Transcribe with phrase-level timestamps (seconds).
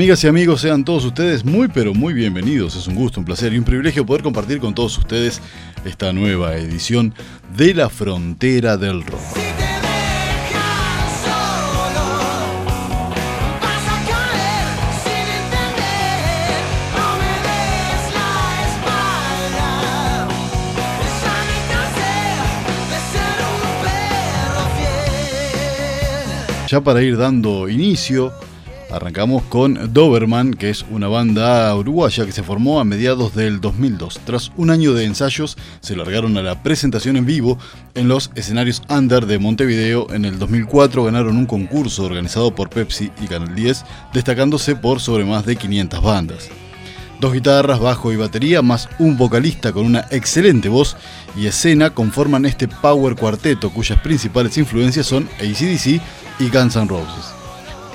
[0.00, 2.74] Amigas y amigos, sean todos ustedes muy pero muy bienvenidos.
[2.74, 5.42] Es un gusto, un placer y un privilegio poder compartir con todos ustedes
[5.84, 7.12] esta nueva edición
[7.54, 9.20] de La Frontera del Rock.
[26.68, 28.32] Ya para ir dando inicio
[28.92, 34.20] Arrancamos con Doberman, que es una banda uruguaya que se formó a mediados del 2002.
[34.24, 37.56] Tras un año de ensayos, se largaron a la presentación en vivo
[37.94, 40.12] en los escenarios Under de Montevideo.
[40.12, 45.24] En el 2004 ganaron un concurso organizado por Pepsi y Canal 10, destacándose por sobre
[45.24, 46.48] más de 500 bandas.
[47.20, 50.96] Dos guitarras, bajo y batería, más un vocalista con una excelente voz
[51.36, 56.00] y escena conforman este power cuarteto cuyas principales influencias son ACDC
[56.40, 57.26] y Guns N' Roses.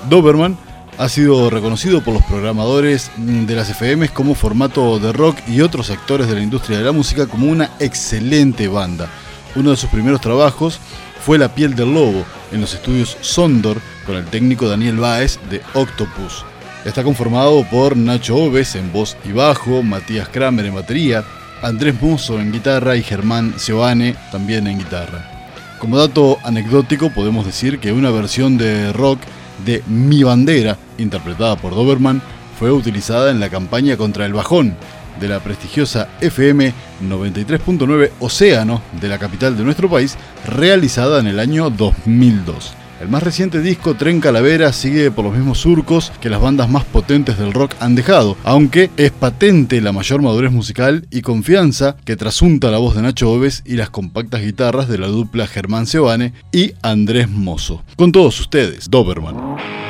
[0.09, 0.57] Doberman
[0.97, 5.89] ha sido reconocido por los programadores de las FMs como formato de rock y otros
[5.89, 9.09] actores de la industria de la música como una excelente banda.
[9.55, 10.79] Uno de sus primeros trabajos
[11.25, 15.61] fue La piel del lobo en los estudios Sondor con el técnico Daniel Baez de
[15.73, 16.45] Octopus.
[16.85, 21.23] Está conformado por Nacho Oves en voz y bajo, Matías Kramer en batería,
[21.61, 25.31] Andrés Musso en guitarra y Germán Seoane también en guitarra.
[25.79, 29.19] Como dato anecdótico podemos decir que una versión de rock
[29.63, 32.21] de Mi Bandera, interpretada por Doberman,
[32.59, 34.75] fue utilizada en la campaña contra el bajón
[35.19, 36.73] de la prestigiosa FM
[37.07, 42.84] 93.9 Océano de la capital de nuestro país, realizada en el año 2002.
[43.05, 46.85] El más reciente disco, Tren Calavera, sigue por los mismos surcos que las bandas más
[46.85, 52.15] potentes del rock han dejado, aunque es patente la mayor madurez musical y confianza que
[52.15, 56.33] trasunta la voz de Nacho Oves y las compactas guitarras de la dupla Germán Seoane
[56.51, 57.83] y Andrés Mozo.
[57.95, 59.84] Con todos ustedes, Doberman.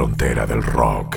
[0.00, 1.09] Frontera del rock.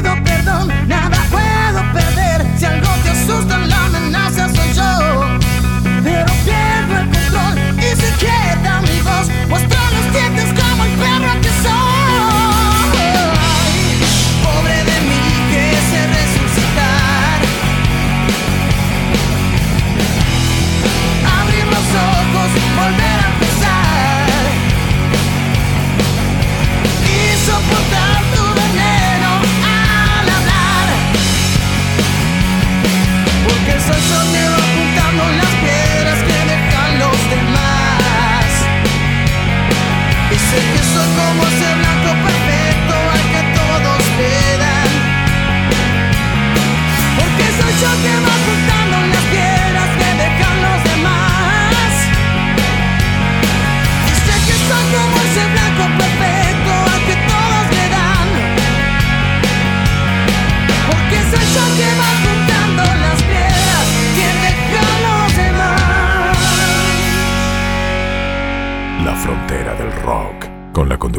[0.00, 0.99] pido perdón.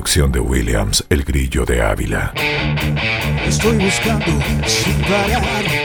[0.02, 2.34] De Williams, El Grillo de Ávila.
[3.46, 4.26] Estoy buscando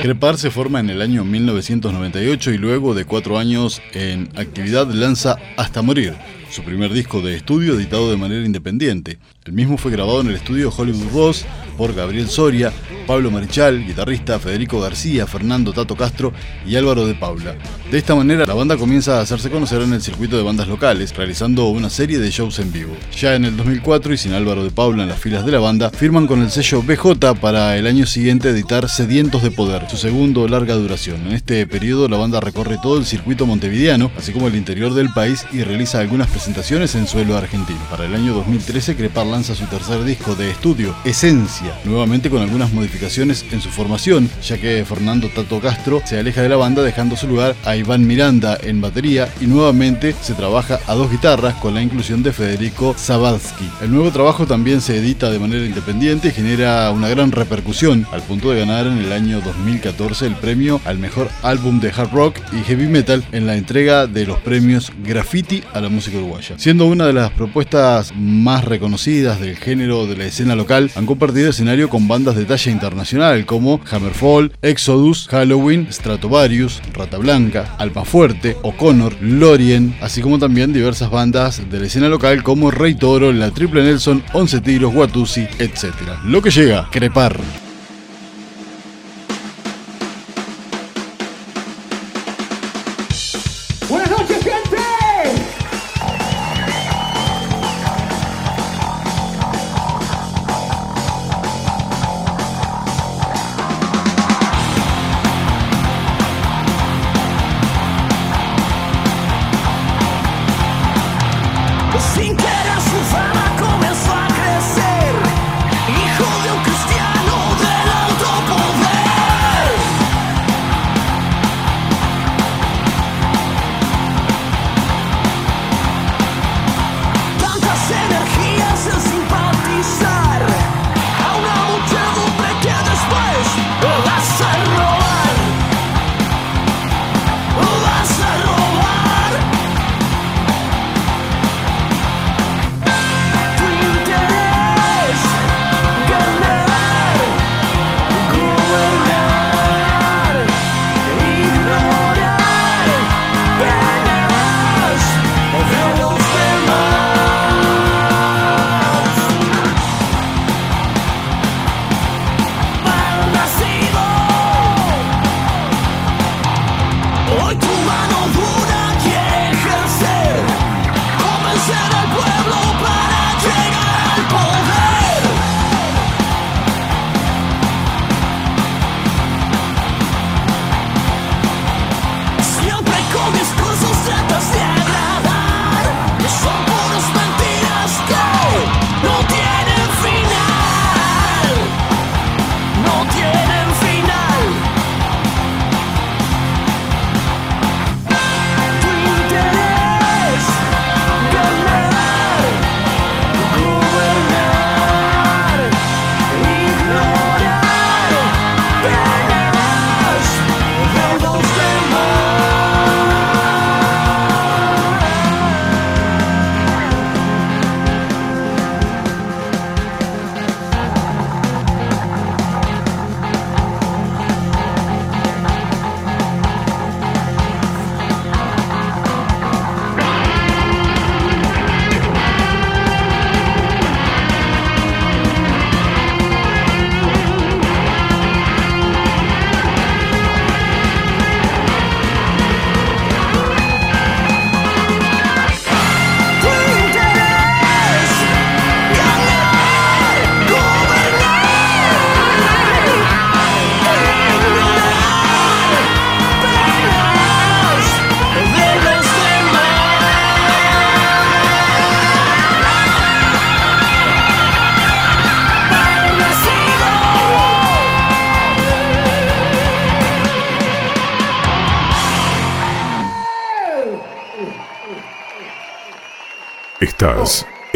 [0.01, 5.37] Crepar se forma en el año 1998 y luego de cuatro años en actividad lanza
[5.59, 6.15] Hasta Morir,
[6.51, 9.19] su primer disco de estudio editado de manera independiente.
[9.47, 11.45] El mismo fue grabado en el estudio Hollywood Ross
[11.77, 12.73] por Gabriel Soria,
[13.07, 16.33] Pablo Marichal, guitarrista, Federico García, Fernando Tato Castro
[16.67, 17.55] y Álvaro de Paula.
[17.91, 21.15] De esta manera, la banda comienza a hacerse conocer en el circuito de bandas locales,
[21.15, 22.97] realizando una serie de shows en vivo.
[23.17, 25.91] Ya en el 2004, y sin Álvaro de Paula en las filas de la banda,
[25.91, 30.49] firman con el sello BJ para el año siguiente editar Sedientos de Poder, su segundo
[30.49, 31.25] larga duración.
[31.27, 35.11] En este periodo, la banda recorre todo el circuito montevideano, así como el interior del
[35.11, 37.79] país, y realiza algunas presentaciones en suelo argentino.
[37.91, 42.73] Para el año 2013, Crepar lanza su tercer disco de estudio, Esencia, nuevamente con algunas
[42.73, 47.17] modificaciones en su formación, ya que Fernando Tato Castro se aleja de la banda dejando
[47.17, 51.75] su lugar a Iván Miranda en batería y nuevamente se trabaja a dos guitarras con
[51.75, 53.69] la inclusión de Federico Zabadsky.
[53.83, 58.23] El nuevo trabajo también se edita de manera independiente y genera una gran repercusión al
[58.23, 62.39] punto de ganar en el año 2014 el premio al mejor álbum de hard rock
[62.55, 66.55] y heavy metal en la entrega de los premios Graffiti a la música uruguaya.
[66.57, 71.51] Siendo una de las propuestas más reconocidas del género de la escena local, han compartido
[71.51, 79.17] escenario con bandas de talla internacional como Hammerfall, Exodus, Halloween, Stratovarius, Rata Blanca, Almafuerte, O'Connor,
[79.21, 83.83] Lorien, así como también diversas bandas de la escena local como Rey Toro, La Triple
[83.83, 85.87] Nelson, Once Tiros, Watusi, etc.
[86.25, 87.66] Lo que llega, Crepar.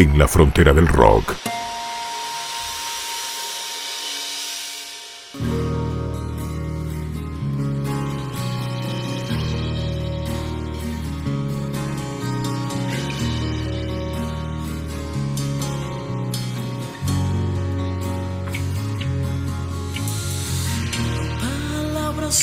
[0.01, 1.37] En la frontera del rock.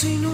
[0.03, 0.26] mi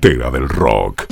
[0.00, 1.06] del rock.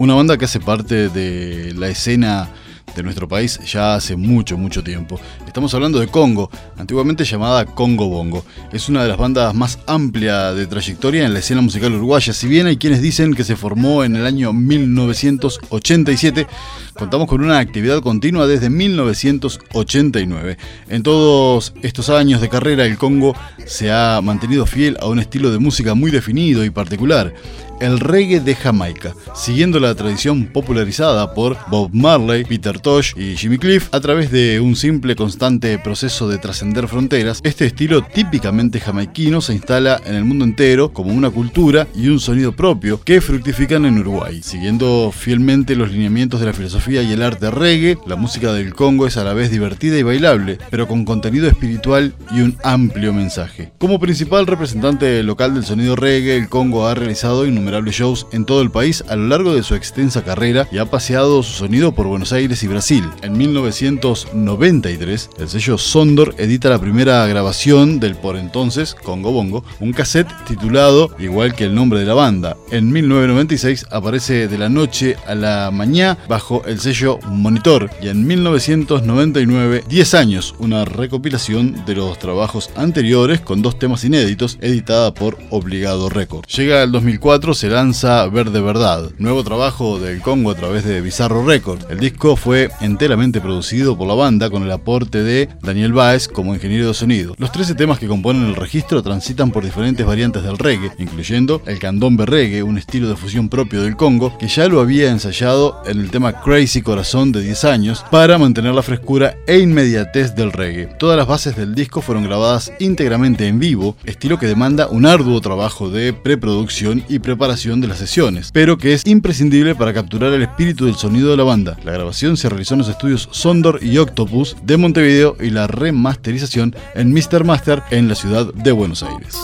[0.00, 2.48] Una banda que hace parte de la escena
[2.94, 5.20] de nuestro país ya hace mucho, mucho tiempo.
[5.48, 8.44] Estamos hablando de Congo, antiguamente llamada Congo Bongo.
[8.70, 12.34] Es una de las bandas más amplias de trayectoria en la escena musical uruguaya.
[12.34, 16.46] Si bien hay quienes dicen que se formó en el año 1987,
[16.92, 20.58] contamos con una actividad continua desde 1989.
[20.90, 23.34] En todos estos años de carrera, el Congo
[23.64, 27.32] se ha mantenido fiel a un estilo de música muy definido y particular
[27.80, 33.58] el reggae de Jamaica, siguiendo la tradición popularizada por Bob Marley, Peter Tosh y Jimmy
[33.58, 37.40] Cliff a través de un simple constante proceso de trascender fronteras.
[37.44, 42.20] Este estilo típicamente jamaiquino se instala en el mundo entero como una cultura y un
[42.20, 44.40] sonido propio que fructifican en Uruguay.
[44.42, 49.06] Siguiendo fielmente los lineamientos de la filosofía y el arte reggae, la música del Congo
[49.06, 53.72] es a la vez divertida y bailable, pero con contenido espiritual y un amplio mensaje.
[53.78, 58.62] Como principal representante local del sonido reggae, el Congo ha realizado innumerables shows en todo
[58.62, 62.06] el país a lo largo de su extensa carrera y ha paseado su sonido por
[62.06, 63.04] Buenos Aires y Brasil.
[63.22, 69.92] En 1993, el sello Sondor edita la primera grabación del por entonces Congo Bongo, un
[69.92, 72.56] cassette titulado igual que el nombre de la banda.
[72.70, 78.26] En 1996 aparece De la noche a la mañana bajo el sello Monitor y en
[78.26, 85.38] 1999, 10 años, una recopilación de los trabajos anteriores con dos temas inéditos editada por
[85.50, 86.54] Obligado Records.
[86.56, 91.44] Llega el 2004 se lanza Verde Verdad, nuevo trabajo del Congo a través de Bizarro
[91.44, 91.86] Records.
[91.90, 96.54] El disco fue enteramente producido por la banda con el aporte de Daniel Baez como
[96.54, 97.34] ingeniero de sonido.
[97.36, 101.80] Los 13 temas que componen el registro transitan por diferentes variantes del reggae, incluyendo el
[101.80, 105.98] candombe reggae, un estilo de fusión propio del Congo, que ya lo había ensayado en
[105.98, 110.86] el tema Crazy Corazón de 10 años para mantener la frescura e inmediatez del reggae.
[110.96, 115.40] Todas las bases del disco fueron grabadas íntegramente en vivo, estilo que demanda un arduo
[115.40, 120.42] trabajo de preproducción y preparación de las sesiones, pero que es imprescindible para capturar el
[120.42, 121.78] espíritu del sonido de la banda.
[121.82, 126.76] La grabación se realizó en los estudios Sondor y Octopus de Montevideo y la remasterización
[126.94, 127.44] en Mr.
[127.44, 129.34] Master en la ciudad de Buenos Aires.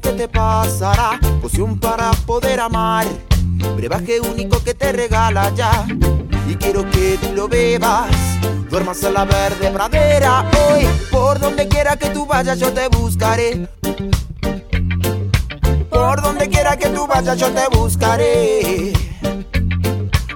[0.00, 3.06] Que te pasará, poción para poder amar,
[3.76, 5.86] brebaje único que te regala ya.
[6.48, 8.10] Y quiero que tú lo bebas,
[8.70, 10.86] duermas en la verde pradera hoy.
[11.10, 13.68] Por donde quiera que tú vayas, yo te buscaré.
[15.90, 18.92] Por donde quiera que tú vayas, yo te buscaré.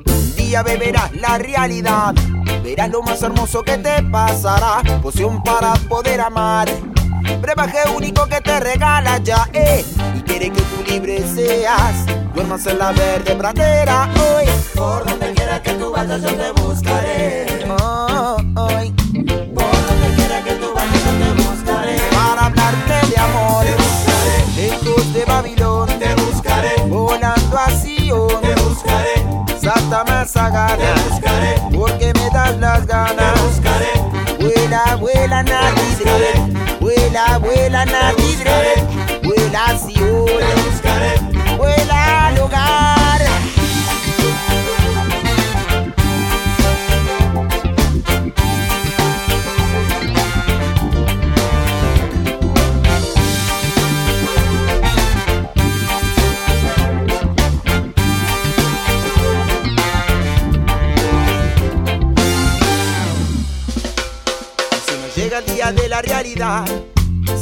[0.06, 2.14] Un día beberás la realidad,
[2.66, 6.68] verás lo más hermoso que te pasará, poción para poder amar
[7.40, 9.84] brebaje único que te regala ya, eh.
[10.16, 14.46] Y quiere que tú libre seas, duermas en la verde pradera hoy.
[14.74, 17.46] Por donde quiera que tú vayas, yo te buscaré.
[17.68, 18.90] Oh, hoy.
[19.54, 21.98] Por donde quiera que tú vayas, yo te buscaré.
[22.10, 24.46] Para hablarte de amor, te buscaré.
[24.56, 26.82] Lejos de Babilón, te buscaré.
[26.88, 29.26] Volando a Sion, te buscaré.
[29.60, 31.76] Santa te buscaré.
[31.76, 33.92] Porque me das las ganas, te buscaré.
[34.38, 35.96] Vuela, vuela, nadie
[36.80, 38.74] Vuela, vuela, Natidre.
[39.22, 40.26] Vuela, Sion.
[40.26, 41.35] Vuela
[65.72, 66.64] de la realidad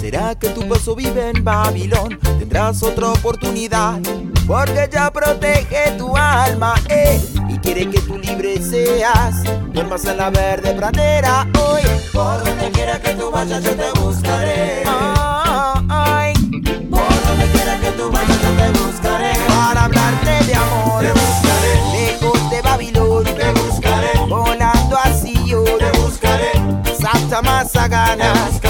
[0.00, 2.18] ¿Será que tu paso vive en Babilón?
[2.38, 4.00] Tendrás otra oportunidad,
[4.46, 9.42] porque ya protege tu alma, eh, y quiere que tú libre seas.
[9.72, 11.82] Duermas en la verde pradera hoy.
[12.12, 14.82] Por donde quiera que tú vayas, yo te buscaré.
[14.86, 16.34] ay.
[16.90, 18.83] Por donde quiera que tú vayas, yo te buscaré.
[27.34, 28.63] Santa más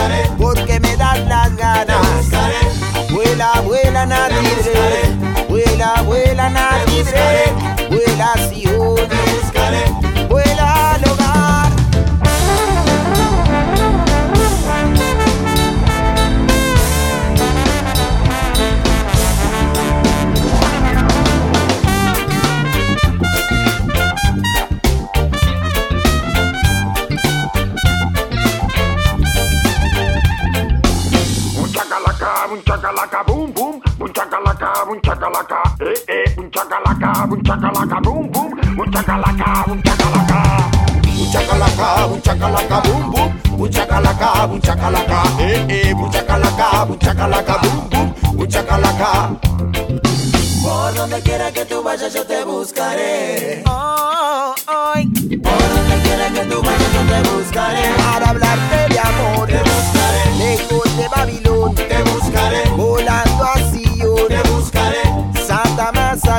[52.64, 53.62] buscaré.
[53.66, 54.94] Oh, oh.
[54.94, 57.82] Por donde quiera que tú vayas yo te buscaré.
[57.98, 60.22] Para hablarte de amor te buscaré.
[60.38, 62.70] Lejos de Babilón te buscaré.
[62.70, 63.84] Volando así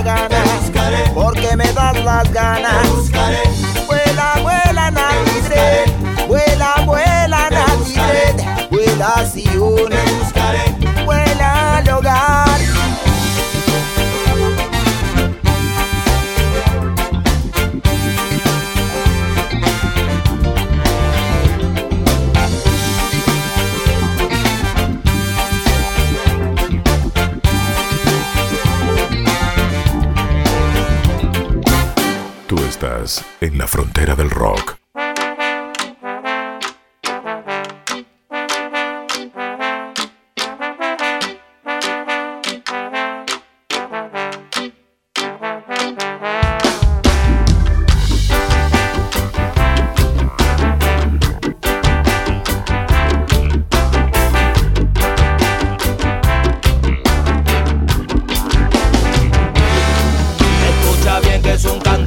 [0.03, 0.71] ganas.
[1.13, 2.88] Porque me das las ganas.
[3.85, 6.27] Vuela, vuela, Natidred.
[6.27, 8.69] Vuela, vuela, Natidred.
[8.71, 9.94] Vuela, Sion.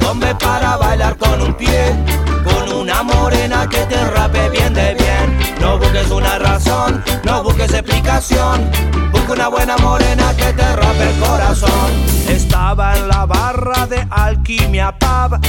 [0.09, 1.95] hombre para bailar con un pie,
[2.43, 5.39] con una morena que te rape bien de bien.
[5.61, 8.69] No busques una razón, no busques explicación,
[9.11, 11.91] busca una buena morena que te rape el corazón.
[12.27, 15.39] Estaba en la barra de Alquimia Pub.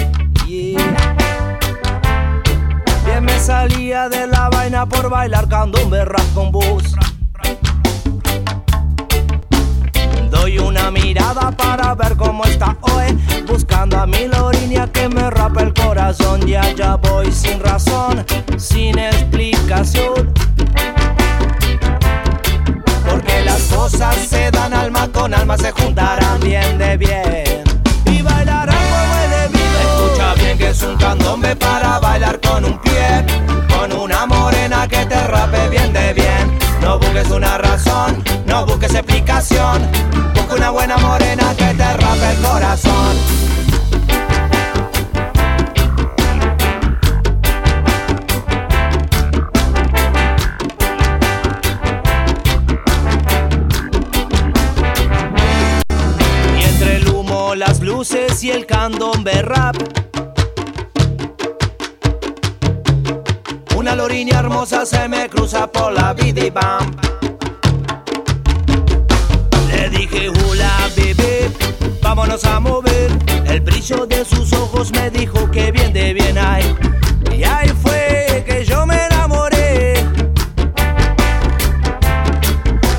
[0.47, 1.17] Yeah.
[3.07, 6.83] Bien me salía de la vaina por bailar candombe rap con vos.
[10.41, 13.15] Doy una mirada para ver cómo está hoy
[13.47, 16.49] Buscando a mi lorinia que me rapa el corazón.
[16.49, 18.25] Y allá voy sin razón,
[18.57, 20.33] sin explicación.
[23.07, 27.65] Porque las cosas se dan alma con alma Se juntarán bien de bien.
[28.07, 33.27] Y bailarán como debido Escucha bien que es un candombe para bailar con un pie
[33.69, 38.95] Con una morena que te rape bien de bien No busques una razón, no busques
[38.95, 40.11] explicación
[40.53, 43.17] una buena morena que te rape el corazón.
[56.59, 60.00] Y entre el humo, las luces y el candombe rap.
[64.01, 66.97] Loriña hermosa se me cruza por la vida y bam.
[72.03, 73.11] vámonos a mover.
[73.47, 76.65] El brillo de sus ojos me dijo que bien de bien hay.
[77.31, 79.95] Y ahí fue que yo me enamoré.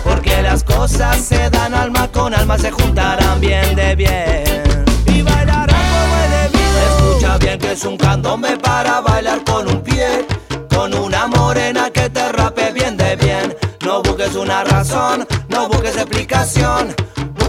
[0.03, 4.85] Porque las cosas se dan alma con alma, se juntarán bien de bien.
[5.07, 6.79] Y bailarán como el debido.
[6.89, 10.40] Escucha bien que es un candombe para bailar con un pie.
[10.75, 13.55] Con una morena que te rape bien de bien.
[13.85, 16.95] No busques una razón, no busques explicación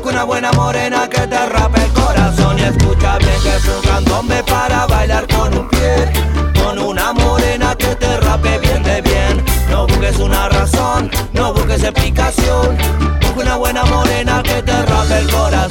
[0.05, 4.43] una buena morena que te rape el corazón y escucha bien que es un candombe
[4.45, 6.13] para bailar con un pie.
[6.63, 9.45] Con una morena que te rape bien de bien.
[9.71, 12.77] No busques una razón, no busques explicación.
[13.21, 15.62] Busca una buena morena que te rape el corazón.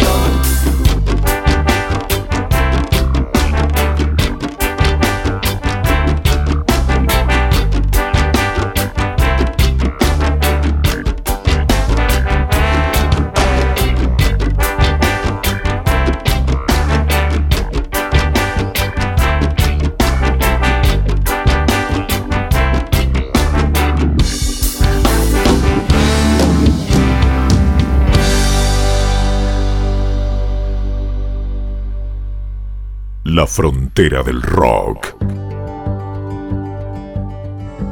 [33.51, 35.13] Frontera del rock.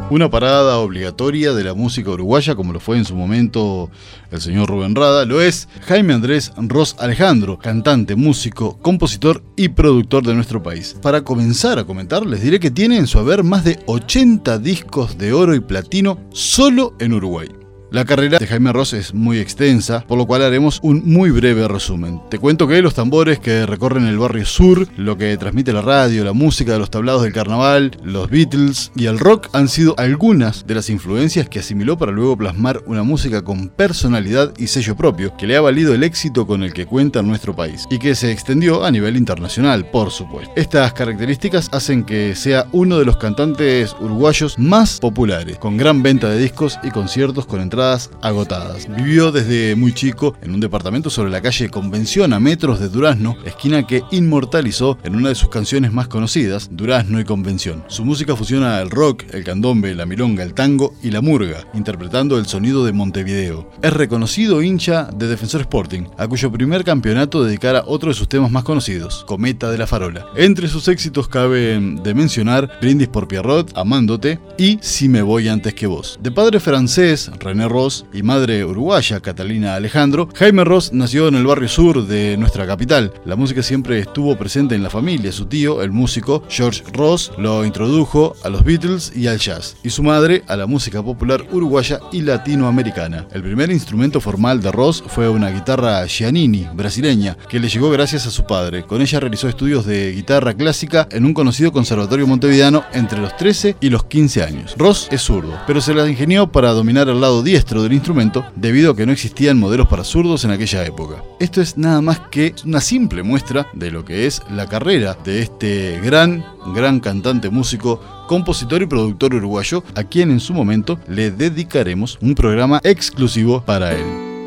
[0.09, 3.91] Una parada obligatoria de la música uruguaya, como lo fue en su momento
[4.31, 10.25] el señor Rubén Rada, lo es Jaime Andrés Ros Alejandro, cantante, músico, compositor y productor
[10.25, 10.95] de nuestro país.
[11.01, 15.17] Para comenzar a comentar, les diré que tiene en su haber más de 80 discos
[15.17, 17.58] de oro y platino solo en Uruguay.
[17.91, 21.67] La carrera de Jaime Ross es muy extensa, por lo cual haremos un muy breve
[21.67, 22.21] resumen.
[22.29, 26.23] Te cuento que los tambores que recorren el barrio sur, lo que transmite la radio,
[26.23, 30.67] la música de los tablados del carnaval, los Beatles y el rock han sido algunas
[30.67, 35.35] de las influencias que asimiló para luego plasmar una música con personalidad y sello propio,
[35.35, 38.31] que le ha valido el éxito con el que cuenta nuestro país y que se
[38.31, 40.53] extendió a nivel internacional, por supuesto.
[40.55, 46.29] Estas características hacen que sea uno de los cantantes uruguayos más populares, con gran venta
[46.29, 48.87] de discos y conciertos con entradas agotadas.
[48.93, 53.37] Vivió desde muy chico en un departamento sobre la calle Convención a metros de Durazno,
[53.45, 57.85] esquina que inmortalizó en una de sus canciones más conocidas, Durazno y Convención.
[57.87, 62.37] Su música fusiona el rock, el candombe, la milonga, el tango y la murga, interpretando
[62.37, 63.71] el sonido de Montevideo.
[63.81, 68.51] Es reconocido hincha de Defensor Sporting, a cuyo primer campeonato dedicara otro de sus temas
[68.51, 70.25] más conocidos, Cometa de la Farola.
[70.35, 75.73] Entre sus éxitos cabe de mencionar Brindis por Pierrot, Amándote y Si me voy antes
[75.73, 76.19] que vos.
[76.21, 81.45] De padre francés, René Ross y madre uruguaya Catalina Alejandro, Jaime Ross nació en el
[81.45, 83.13] barrio sur de nuestra capital.
[83.25, 85.31] La música siempre estuvo presente en la familia.
[85.31, 89.89] Su tío, el músico George Ross, lo introdujo a los Beatles y al jazz, y
[89.89, 93.27] su madre a la música popular uruguaya y latinoamericana.
[93.31, 98.25] El primer instrumento formal de Ross fue una guitarra Giannini, brasileña, que le llegó gracias
[98.27, 98.83] a su padre.
[98.83, 103.77] Con ella realizó estudios de guitarra clásica en un conocido conservatorio montevideano entre los 13
[103.79, 104.75] y los 15 años.
[104.77, 108.91] Ross es zurdo, pero se la ingenió para dominar el lado 10 del instrumento debido
[108.91, 111.23] a que no existían modelos para zurdos en aquella época.
[111.39, 115.41] Esto es nada más que una simple muestra de lo que es la carrera de
[115.41, 116.43] este gran,
[116.73, 122.35] gran cantante músico compositor y productor uruguayo, a quien en su momento le dedicaremos un
[122.35, 124.38] programa exclusivo para él.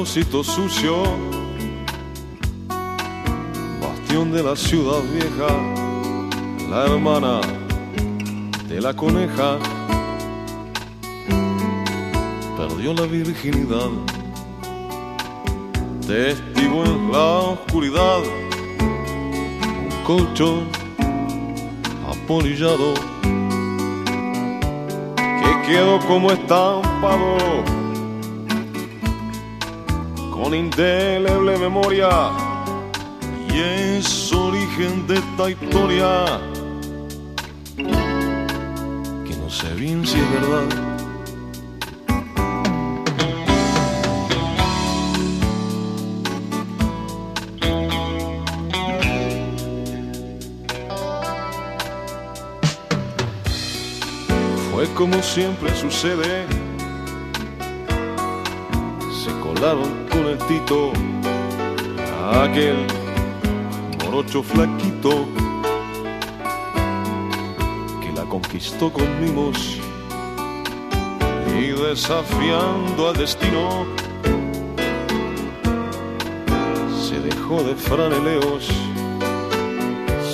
[0.00, 1.02] Un depósito sucio,
[3.82, 5.48] bastión de la ciudad vieja,
[6.70, 7.40] la hermana
[8.66, 9.58] de la coneja.
[12.56, 13.90] Perdió la virginidad,
[16.06, 18.22] testigo en la oscuridad,
[18.80, 20.66] un colchón
[22.08, 22.94] apolillado
[25.16, 27.79] que quedó como estampado
[30.42, 32.08] con indeleble memoria
[33.52, 36.24] y es origen de esta historia
[37.76, 40.66] que no sé bien si es verdad.
[54.72, 56.46] Fue como siempre sucede,
[59.22, 60.09] se colaron
[62.42, 62.86] aquel
[64.04, 65.26] morocho flaquito
[68.00, 69.78] que la conquistó con mimos
[71.58, 73.86] y desafiando al destino
[76.92, 78.68] se dejó de franeleos,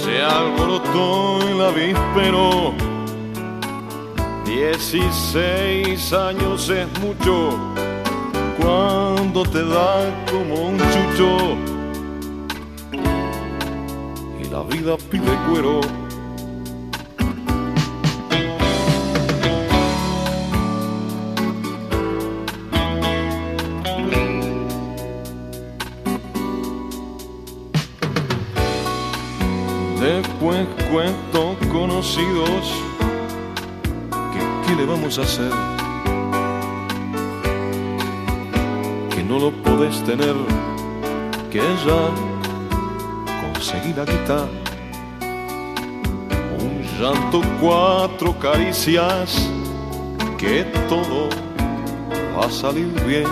[0.02, 2.74] se alborotó en la víspero.
[4.44, 7.65] Dieciséis años es mucho
[8.58, 11.56] cuando te da como un chucho
[14.40, 15.80] y la vida pide cuero.
[30.00, 32.72] Después cuento conocidos
[34.32, 35.85] que qué le vamos a hacer
[41.50, 42.10] que ella
[43.42, 44.46] conseguí la quita
[46.58, 49.50] un llanto cuatro caricias
[50.38, 51.28] que todo
[52.36, 53.26] va a salir bien.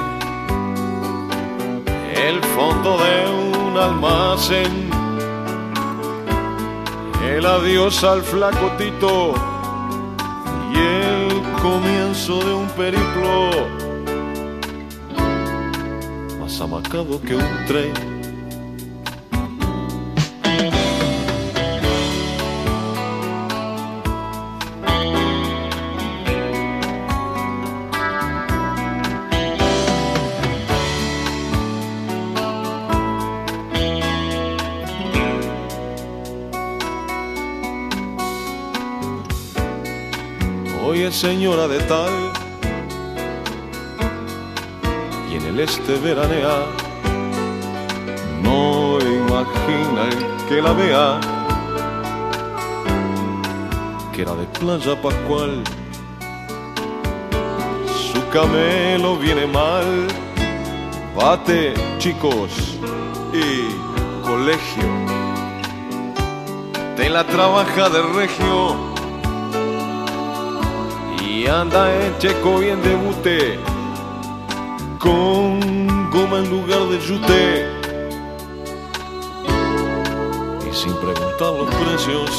[2.15, 4.91] El fondo de un almacén
[7.27, 9.35] el adiós al flaco Tito
[10.73, 13.74] y el comienzo de un periplo
[16.55, 18.15] más amacado que un tren.
[41.11, 42.24] Señora de tal
[45.55, 46.67] y en el este veranea.
[48.43, 51.21] No imagina el que la vea
[54.13, 55.63] que era de playa pascual.
[58.13, 60.09] Su camelo viene mal.
[61.17, 62.79] Bate, chicos,
[63.33, 64.89] y colegio.
[66.97, 68.77] Te la trabaja de regio
[71.25, 73.74] y anda en checo y en debute
[75.05, 77.69] con goma en lugar de yute
[80.67, 82.31] y sin preguntar los precios.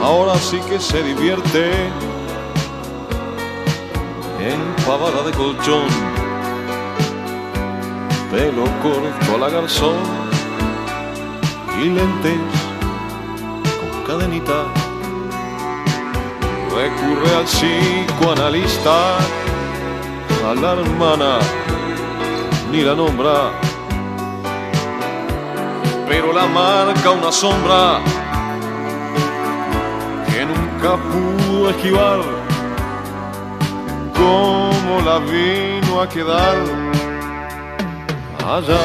[0.00, 1.70] Ahora sí que se divierte
[4.40, 6.09] en pavada de colchón,
[8.30, 9.96] pelo corto a la garzón
[11.82, 12.38] y lentes
[13.80, 14.64] con cadenita.
[16.76, 19.18] Recurre al psicoanalista,
[20.48, 21.38] a la hermana,
[22.70, 23.50] ni la nombra,
[26.08, 27.98] pero la marca una sombra
[30.28, 32.20] que nunca pudo esquivar
[34.14, 36.79] cómo la vino a quedar
[38.56, 38.80] allá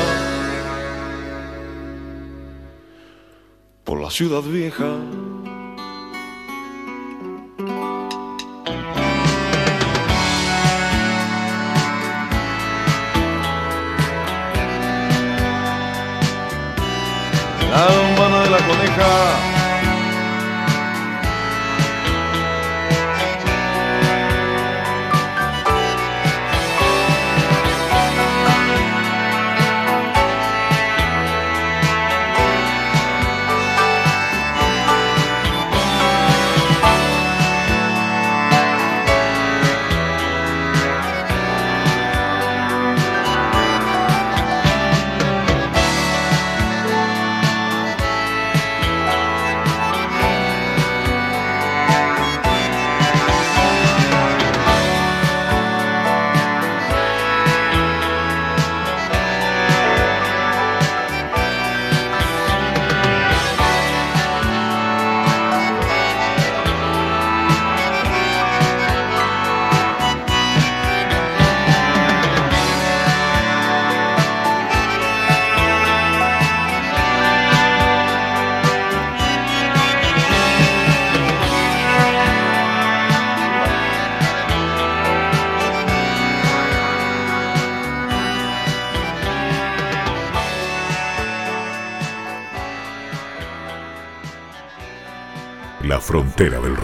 [3.83, 4.97] por la ciudad vieja.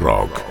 [0.02, 0.51] Rock.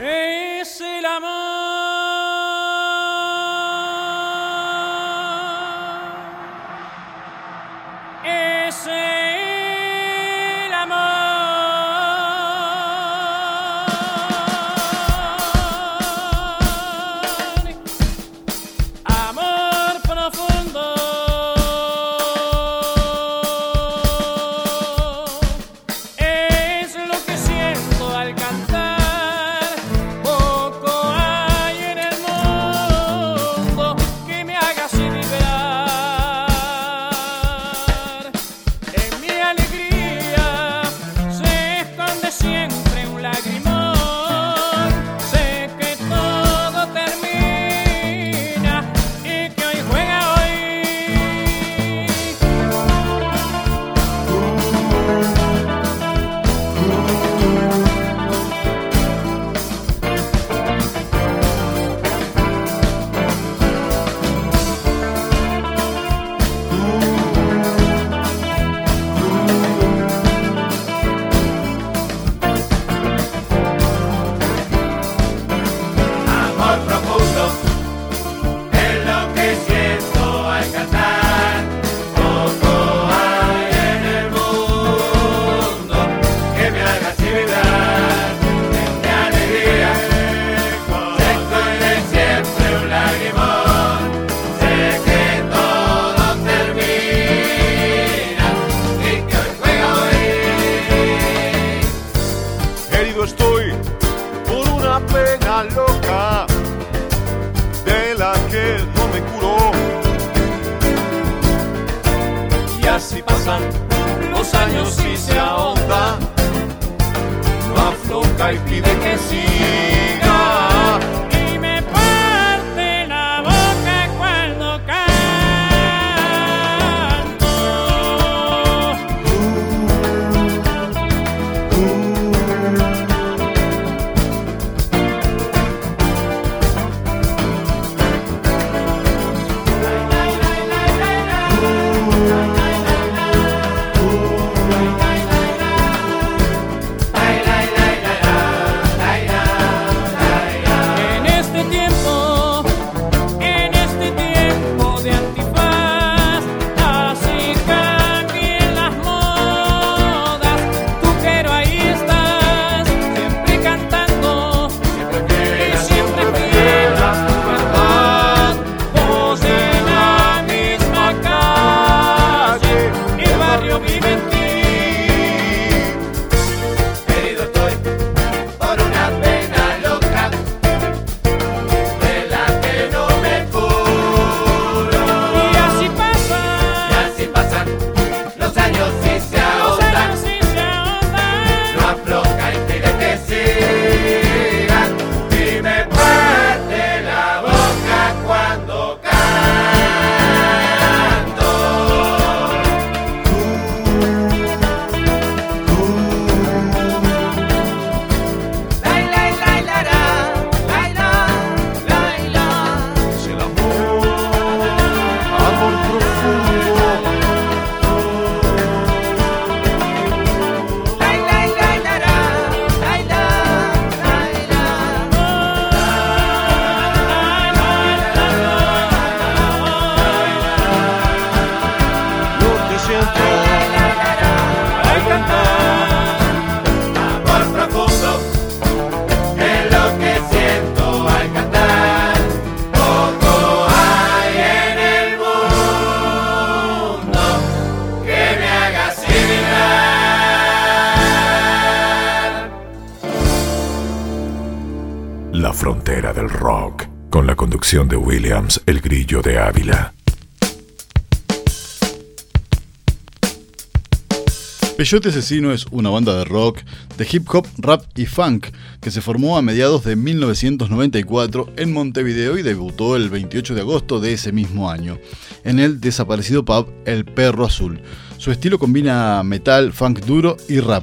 [264.90, 266.62] Peyote Asesino es una banda de rock,
[266.98, 268.48] de hip hop, rap y funk
[268.80, 274.00] que se formó a mediados de 1994 en Montevideo y debutó el 28 de agosto
[274.00, 274.98] de ese mismo año
[275.44, 277.80] en el desaparecido pub El Perro Azul.
[278.18, 280.82] Su estilo combina metal, funk duro y rap.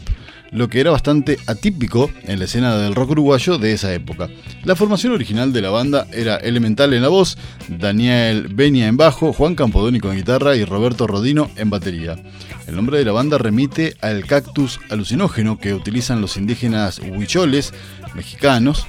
[0.54, 4.30] lo que era bastante atípico en la escena del rock uruguayo de esa época.
[4.64, 7.38] La formación original de la banda era Elemental en la voz,
[7.68, 12.16] Daniel Benia en bajo, Juan Campodónico en guitarra y Roberto Rodino en batería.
[12.68, 17.74] El nombre de la banda remite al cactus alucinógeno que utilizan los indígenas huicholes
[18.16, 18.88] mexicanos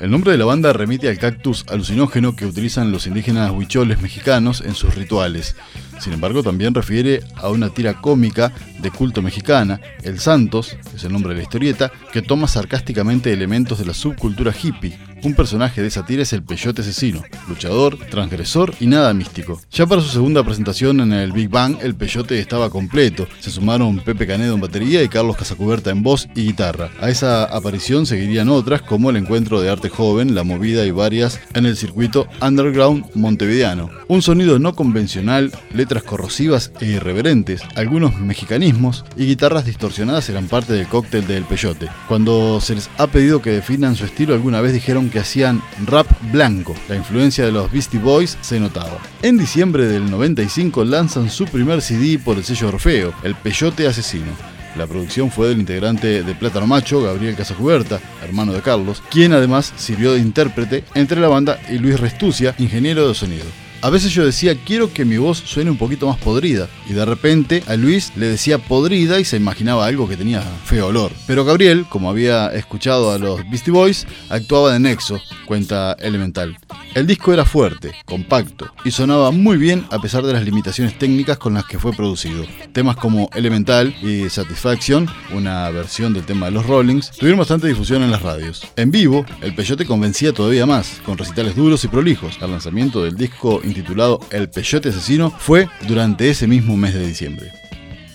[0.00, 4.62] el nombre de la banda remite al cactus alucinógeno que utilizan los indígenas huicholes mexicanos
[4.62, 5.56] en sus rituales.
[5.98, 11.12] Sin embargo, también refiere a una tira cómica de culto mexicana, El Santos, es el
[11.12, 15.88] nombre de la historieta, que toma sarcásticamente elementos de la subcultura hippie, un personaje de
[15.88, 19.60] esa tira es el Peyote Asesino, luchador, transgresor y nada místico.
[19.70, 23.26] Ya para su segunda presentación en el Big Bang, el Peyote estaba completo.
[23.40, 26.90] Se sumaron Pepe Canedo en batería y Carlos Casacuberta en voz y guitarra.
[27.00, 31.40] A esa aparición seguirían otras como el Encuentro de Arte Joven, La Movida y varias
[31.54, 33.90] en el circuito underground montevideano.
[34.08, 40.72] Un sonido no convencional, letras corrosivas e irreverentes, algunos mexicanismos y guitarras distorsionadas eran parte
[40.72, 41.88] del cóctel del Peyote.
[42.08, 46.06] Cuando se les ha pedido que definan su estilo, alguna vez dijeron que hacían rap
[46.32, 46.74] blanco.
[46.88, 48.98] La influencia de los Beastie Boys se notaba.
[49.22, 54.32] En diciembre del 95 lanzan su primer CD por el sello Orfeo, El Peyote Asesino.
[54.76, 59.72] La producción fue del integrante de Plátano Macho, Gabriel Casacuberta, hermano de Carlos, quien además
[59.76, 63.46] sirvió de intérprete entre la banda y Luis Restucia, ingeniero de sonido.
[63.82, 66.68] A veces yo decía, quiero que mi voz suene un poquito más podrida.
[66.88, 70.88] Y de repente a Luis le decía podrida y se imaginaba algo que tenía feo
[70.88, 71.12] olor.
[71.26, 76.58] Pero Gabriel, como había escuchado a los Beastie Boys, actuaba de nexo, cuenta Elemental.
[76.94, 81.38] El disco era fuerte, compacto y sonaba muy bien a pesar de las limitaciones técnicas
[81.38, 82.44] con las que fue producido.
[82.72, 88.02] Temas como Elemental y Satisfaction, una versión del tema de los Rollings, tuvieron bastante difusión
[88.02, 88.66] en las radios.
[88.76, 92.38] En vivo, el Peyote convencía todavía más, con recitales duros y prolijos.
[92.42, 97.50] Al lanzamiento del disco intitulado El Peyote Asesino fue durante ese mismo mes de diciembre.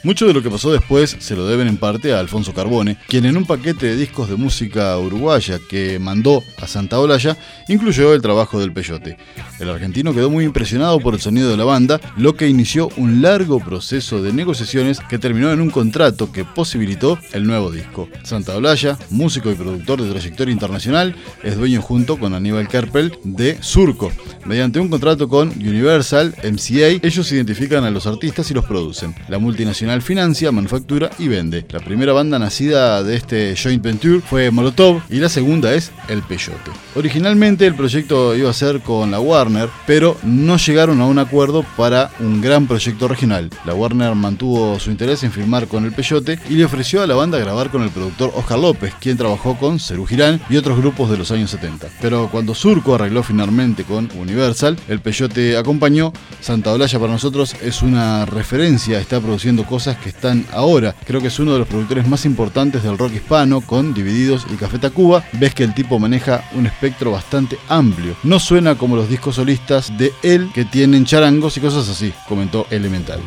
[0.05, 3.25] Mucho de lo que pasó después se lo deben en parte a Alfonso Carbone, quien
[3.25, 7.35] en un paquete de discos de música uruguaya que mandó a Santa Olalla
[7.69, 9.17] incluyó el trabajo del Peyote.
[9.59, 13.23] El argentino quedó muy impresionado por el sonido de la banda, lo que inició un
[13.23, 18.07] largo proceso de negociaciones que terminó en un contrato que posibilitó el nuevo disco.
[18.21, 23.57] Santa Olalla, músico y productor de trayectoria internacional, es dueño junto con Aníbal Kerpel de
[23.59, 24.11] Surco.
[24.45, 29.15] Mediante un contrato con Universal MCA, ellos identifican a los artistas y los producen.
[29.29, 31.65] La multinacional financia, manufactura y vende.
[31.69, 36.21] La primera banda nacida de este joint venture fue Molotov y la segunda es El
[36.21, 36.71] Peyote.
[36.95, 41.65] Originalmente el proyecto iba a ser con la Warner, pero no llegaron a un acuerdo
[41.75, 43.49] para un gran proyecto regional.
[43.65, 47.15] La Warner mantuvo su interés en firmar con El Peyote y le ofreció a la
[47.15, 51.09] banda grabar con el productor Oscar López, quien trabajó con Cerú Girán y otros grupos
[51.09, 51.87] de los años 70.
[52.01, 56.13] Pero cuando Surco arregló finalmente con Universal, El Peyote acompañó.
[56.41, 60.95] Santa Olalla para nosotros es una referencia, está produciendo cosas que están ahora.
[61.05, 64.55] Creo que es uno de los productores más importantes del rock hispano, con Divididos y
[64.55, 65.23] Café Tacuba.
[65.33, 68.15] Ves que el tipo maneja un espectro bastante amplio.
[68.23, 72.65] No suena como los discos solistas de él que tienen charangos y cosas así, comentó
[72.71, 73.19] Elemental.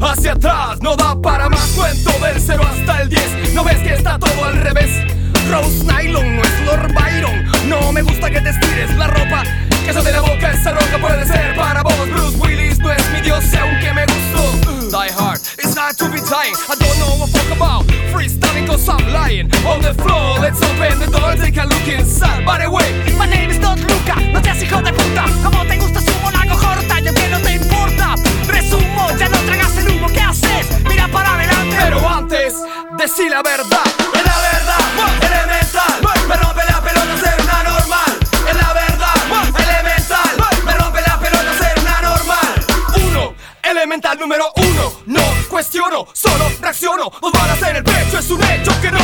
[0.00, 3.54] Hacia atrás, no da para más cuento del 0 hasta el 10.
[3.54, 4.90] ¿No ves que está todo al revés?
[5.50, 7.68] Rose Nylon no es Lord Byron.
[7.68, 9.42] No me gusta que te estires la ropa.
[9.84, 11.94] Que de la boca esa roca puede ser para vos.
[12.10, 14.90] Bruce Willis no es mi dios, aunque me gustó.
[14.90, 16.54] Die hard, it's hard to be dying.
[16.68, 20.38] I don't know what fuck about freestyling cause I'm lying on the floor.
[20.40, 22.44] Let's open the door, take a look inside.
[22.44, 24.14] By the way, my name is Don Luca.
[24.32, 25.24] No te has hijo de puta.
[25.42, 28.14] Como te gusta su la corta, yo que no te importa.
[28.62, 30.68] Resumo, ya no tragas el humo, ¿qué haces?
[30.84, 31.76] Mira para adelante.
[31.82, 32.54] Pero antes,
[32.96, 33.82] decí la verdad.
[34.14, 34.78] Es la verdad,
[35.20, 36.28] elemental.
[36.28, 38.18] Me rompe la pelota ser una normal.
[38.48, 39.14] Es la verdad,
[39.58, 40.64] elemental.
[40.64, 42.66] Me rompe la pelota ser una normal.
[43.08, 44.92] Uno, elemental número uno.
[45.06, 47.10] No cuestiono, solo reacciono.
[47.20, 49.01] Dos balas en el pecho es un hecho que no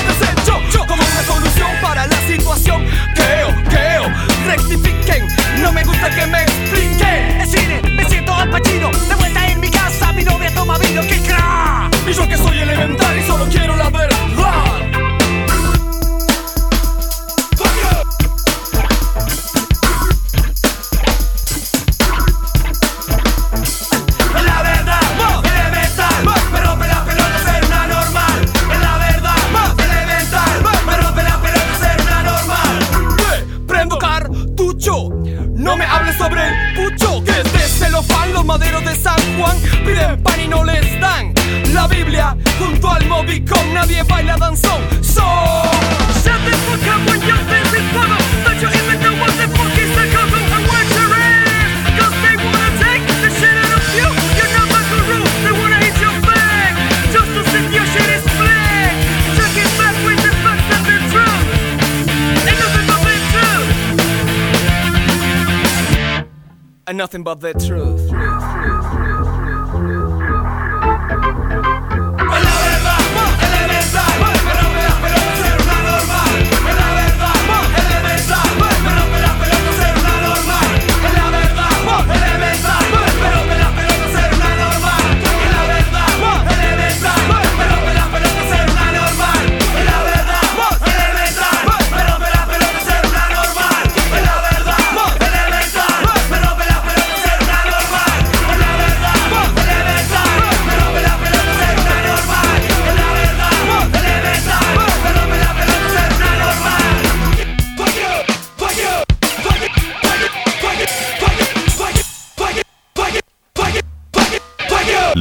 [66.98, 68.10] nothing but the truth.
[68.10, 68.97] truth, truth.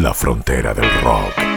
[0.01, 1.56] la frontera del rock.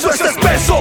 [0.00, 0.80] eso es espeso.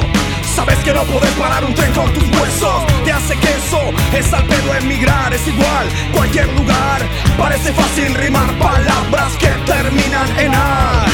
[0.55, 2.83] Sabes que no podés parar un tren con tus huesos.
[3.05, 3.79] Te hace queso,
[4.13, 7.01] es al pedo emigrar, es igual, cualquier lugar.
[7.37, 11.07] Parece fácil rimar palabras que terminan en ar.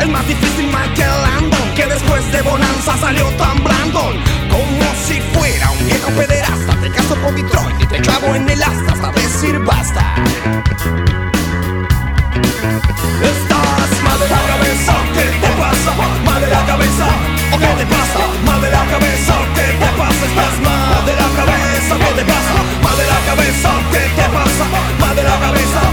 [0.00, 4.16] El más difícil Michael Landon, que después de Bonanza salió tan Brandon.
[4.50, 8.62] Como si fuera un viejo pederasta, te caso por Detroit y te clavo en el
[8.62, 10.14] asta hasta decir basta.
[15.16, 15.90] ¿Qué te pasa?
[16.26, 17.06] Mal de la cabeza.
[17.60, 18.20] Qué te pasa?
[18.44, 19.34] Mal de la cabeza.
[19.56, 20.24] ¿Qué te pasa?
[20.28, 21.94] Estás mal de la cabeza.
[22.02, 22.54] ¿Qué te pasa?
[22.84, 23.70] Mal de la cabeza.
[23.92, 24.64] ¿Qué te pasa?
[25.00, 25.85] Mal de la cabeza.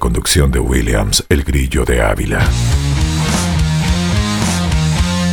[0.00, 2.40] Conducción de Williams, el grillo de Ávila.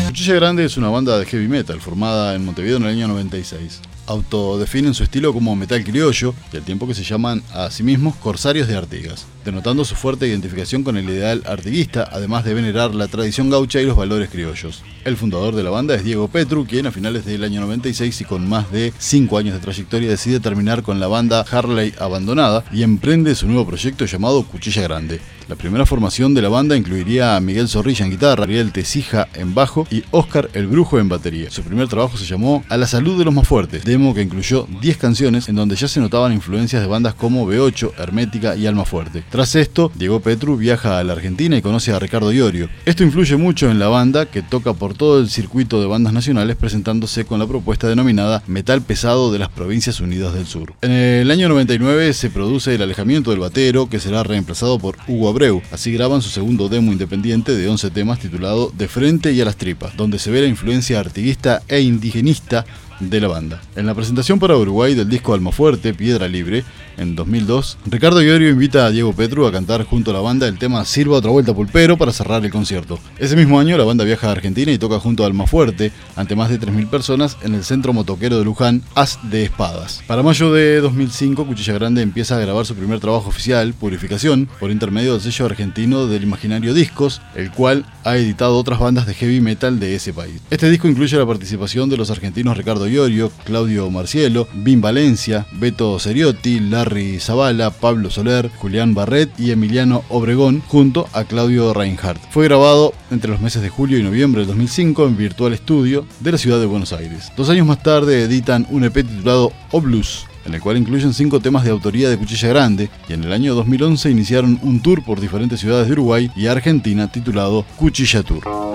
[0.08, 3.82] Cuchilla Grande es una banda de heavy metal formada en Montevideo en el año 96
[4.08, 8.16] autodefinen su estilo como metal criollo y al tiempo que se llaman a sí mismos
[8.16, 13.08] corsarios de Artigas, denotando su fuerte identificación con el ideal artiguista, además de venerar la
[13.08, 14.84] tradición gaucha y los valores criollos.
[15.06, 18.26] El fundador de la banda es Diego Petru, quien a finales del año 96 y
[18.26, 22.84] con más de 5 años de trayectoria decide terminar con la banda Harley abandonada y
[22.84, 25.20] emprende su nuevo proyecto llamado Cuchilla Grande.
[25.48, 29.56] La primera formación de la banda incluiría a Miguel Zorrilla en guitarra, Ariel Tesija en
[29.56, 31.50] bajo y Oscar el Brujo en batería.
[31.50, 34.68] Su primer trabajo se llamó A la salud de los más fuertes, demo que incluyó
[34.82, 38.84] 10 canciones en donde ya se notaban influencias de bandas como B8, Hermética y Alma
[38.84, 39.24] Fuerte.
[39.30, 42.68] Tras esto, Diego Petru viaja a la Argentina y conoce a Ricardo Iorio.
[42.86, 46.58] Esto influye mucho en la banda que toca por todo el circuito de bandas nacionales
[46.58, 50.74] presentándose con la propuesta denominada Metal Pesado de las Provincias Unidas del Sur.
[50.82, 55.37] En el año 99 se produce el alejamiento del batero que será reemplazado por Hugo
[55.72, 59.56] Así graban su segundo demo independiente de 11 temas titulado De frente y a las
[59.56, 62.66] tripas, donde se ve la influencia artiguista e indigenista
[63.00, 63.62] de la banda.
[63.76, 66.64] En la presentación para Uruguay del disco Almafuerte, Piedra Libre,
[66.98, 70.58] en 2002, Ricardo Iorio invita a Diego Petru a cantar junto a la banda el
[70.58, 73.00] tema Sirva otra vuelta pulpero para cerrar el concierto.
[73.20, 76.50] Ese mismo año la banda viaja a Argentina y toca junto a Almafuerte ante más
[76.50, 80.02] de 3.000 personas en el centro motoquero de Luján, As de Espadas.
[80.08, 84.72] Para mayo de 2005, Cuchilla Grande empieza a grabar su primer trabajo oficial, Purificación, por
[84.72, 89.40] intermedio del sello argentino del Imaginario Discos, el cual ha editado otras bandas de heavy
[89.40, 90.42] metal de ese país.
[90.50, 96.00] Este disco incluye la participación de los argentinos Ricardo Iorio, Claudio Marcielo, Bim Valencia, Beto
[96.00, 102.22] Seriotti, Larry Zavala, Pablo Soler, Julián Barret y Emiliano Obregón, junto a Claudio Reinhardt.
[102.32, 106.32] Fue grabado entre los meses de julio y noviembre del 2005 en Virtual Studio de
[106.32, 107.32] la ciudad de Buenos Aires.
[107.36, 111.64] Dos años más tarde editan un EP titulado Oblus, en el cual incluyen cinco temas
[111.64, 115.60] de autoría de Cuchilla Grande, y en el año 2011 iniciaron un tour por diferentes
[115.60, 118.67] ciudades de Uruguay y Argentina titulado Cuchilla Tour.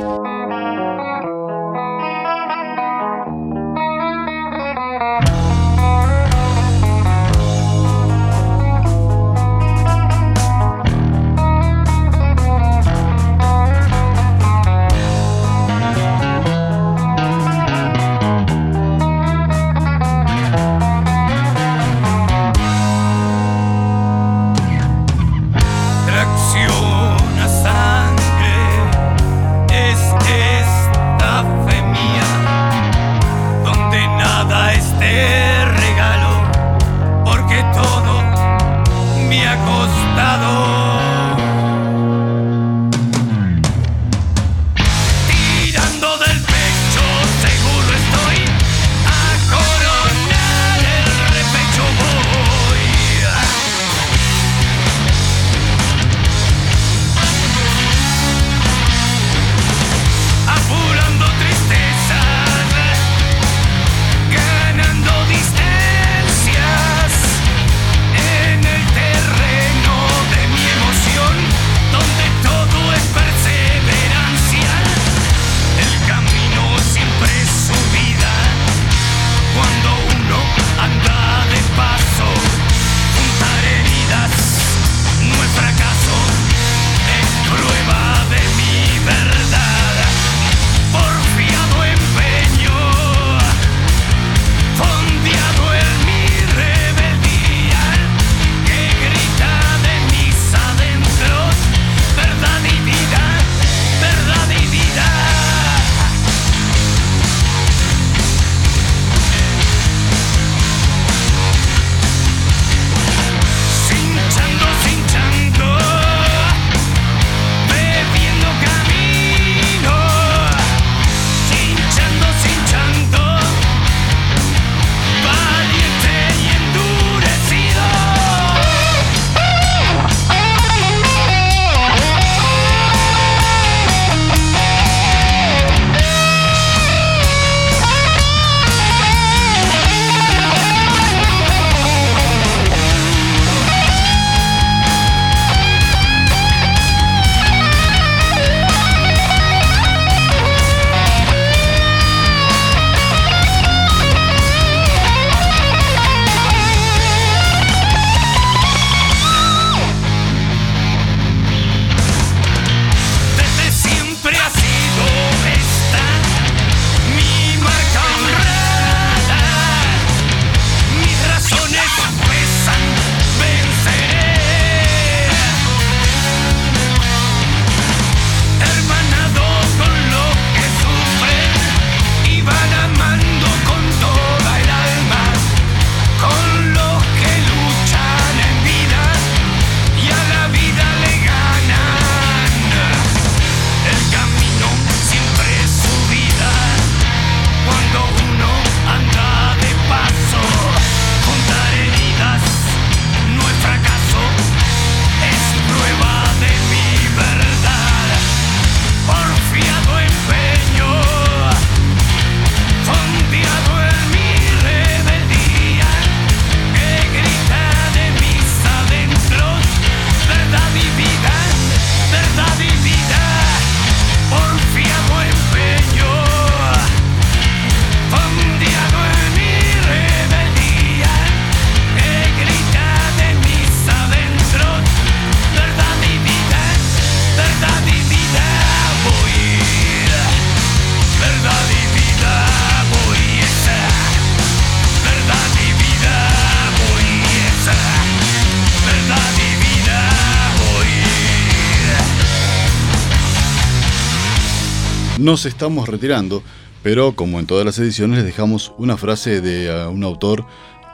[255.22, 256.42] Nos estamos retirando,
[256.82, 260.44] pero como en todas las ediciones les dejamos una frase de uh, un autor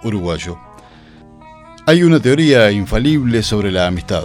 [0.04, 0.58] uruguayo.
[1.86, 4.24] Hay una teoría infalible sobre la amistad.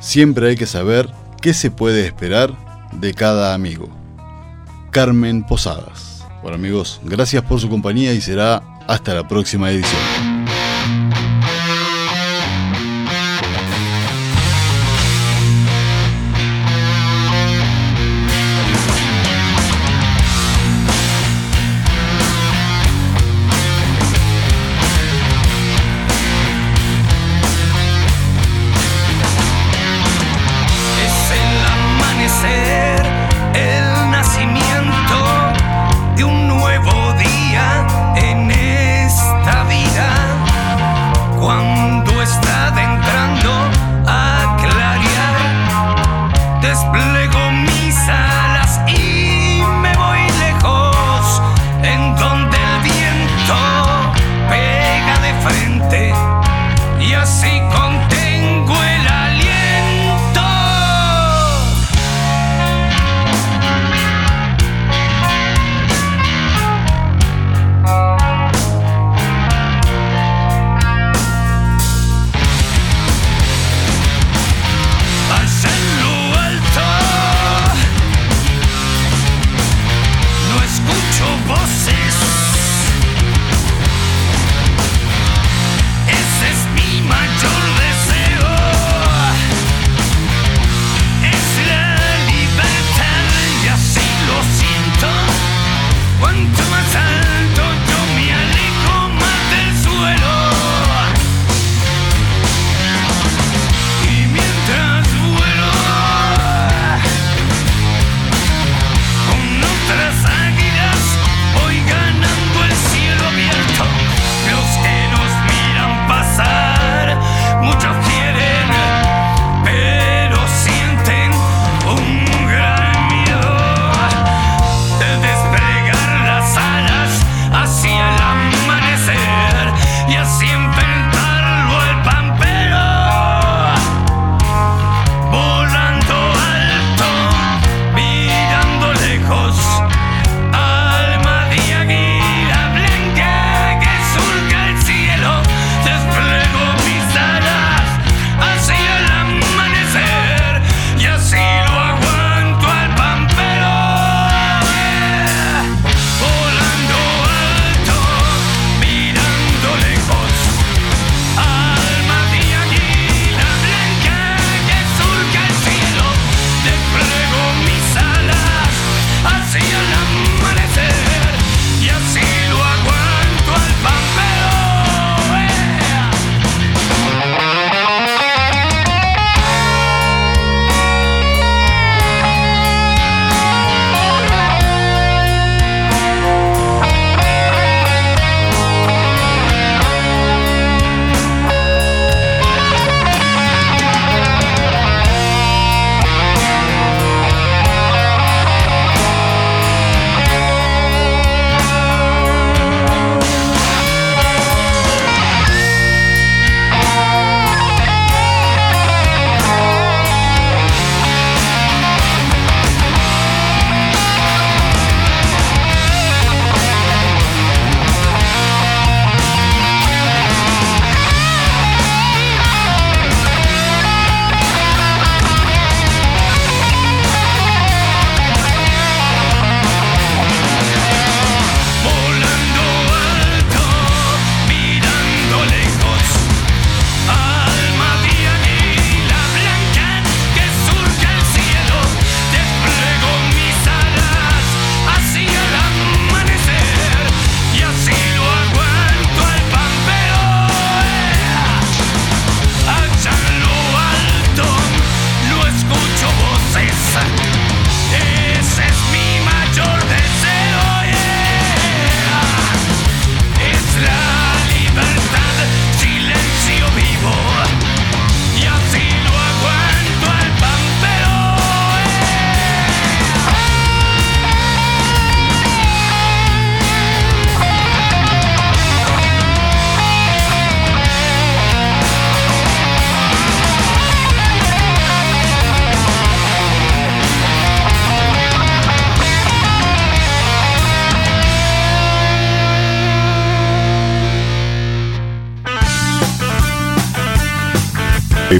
[0.00, 1.10] Siempre hay que saber
[1.42, 2.56] qué se puede esperar
[2.92, 3.88] de cada amigo.
[4.90, 6.24] Carmen Posadas.
[6.42, 10.43] Bueno amigos, gracias por su compañía y será hasta la próxima edición.